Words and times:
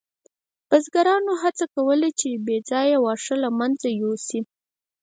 بزګرانو 0.69 1.33
هڅه 1.41 1.65
کوله 1.75 2.07
چې 2.19 2.29
بې 2.45 2.57
ځایه 2.69 2.97
واښه 3.01 3.35
له 3.43 3.49
منځه 3.59 3.87
یوسي. 4.01 4.39